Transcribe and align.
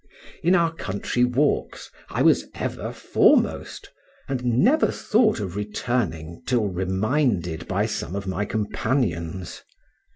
In 0.41 0.55
our 0.55 0.73
country 0.73 1.23
walks 1.23 1.91
I 2.09 2.23
was 2.23 2.45
ever 2.55 2.91
foremost, 2.91 3.91
and 4.27 4.43
never 4.43 4.91
thought 4.91 5.39
of 5.39 5.55
returning 5.55 6.41
till 6.47 6.69
reminded 6.69 7.67
by 7.67 7.85
some 7.85 8.15
of 8.15 8.25
my 8.25 8.43
companions. 8.45 9.61